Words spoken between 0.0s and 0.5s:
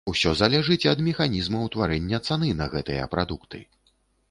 Усё